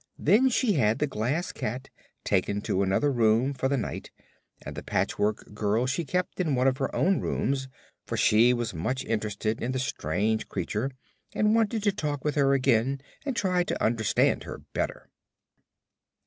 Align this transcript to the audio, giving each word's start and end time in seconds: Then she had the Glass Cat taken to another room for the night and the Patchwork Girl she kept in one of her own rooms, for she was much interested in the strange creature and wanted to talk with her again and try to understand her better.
Then 0.17 0.49
she 0.49 0.73
had 0.73 0.97
the 0.97 1.05
Glass 1.05 1.51
Cat 1.51 1.89
taken 2.23 2.61
to 2.61 2.81
another 2.81 3.11
room 3.11 3.53
for 3.53 3.69
the 3.69 3.77
night 3.77 4.09
and 4.63 4.75
the 4.75 4.81
Patchwork 4.81 5.53
Girl 5.53 5.85
she 5.85 6.05
kept 6.05 6.39
in 6.39 6.55
one 6.55 6.67
of 6.67 6.79
her 6.79 6.95
own 6.95 7.19
rooms, 7.19 7.67
for 8.07 8.17
she 8.17 8.51
was 8.51 8.73
much 8.73 9.05
interested 9.05 9.61
in 9.61 9.73
the 9.73 9.77
strange 9.77 10.49
creature 10.49 10.89
and 11.35 11.53
wanted 11.53 11.83
to 11.83 11.91
talk 11.91 12.25
with 12.25 12.33
her 12.33 12.53
again 12.55 12.99
and 13.27 13.35
try 13.35 13.63
to 13.63 13.83
understand 13.83 14.41
her 14.45 14.63
better. 14.73 15.07